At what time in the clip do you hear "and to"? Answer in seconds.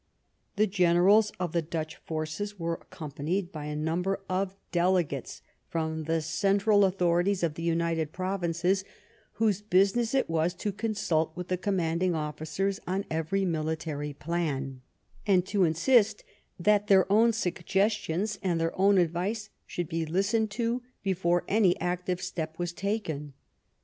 15.27-15.65